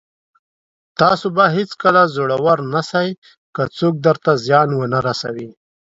[0.99, 2.91] تاسو به هېڅکله زړور نسٸ،
[3.55, 5.49] که څوک درته زيان ونه رسوي.